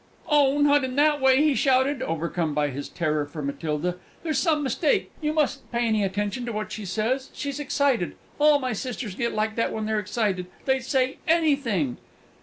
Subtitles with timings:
[0.27, 3.97] "Oh, not in that way!" he shouted, overcome by his terror for Matilda.
[4.23, 5.11] "There's some mistake.
[5.21, 8.15] You mustn't pay any attention to what she says: she's excited.
[8.39, 11.97] All my sisters get like that when they're excited they'd say _any_thing!"